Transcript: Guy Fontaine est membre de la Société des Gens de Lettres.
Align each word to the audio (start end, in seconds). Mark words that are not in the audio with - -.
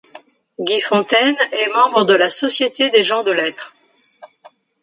Guy 0.59 0.81
Fontaine 0.81 1.37
est 1.51 1.71
membre 1.75 2.05
de 2.05 2.15
la 2.15 2.31
Société 2.31 2.89
des 2.89 3.03
Gens 3.03 3.23
de 3.23 3.29
Lettres. 3.29 3.75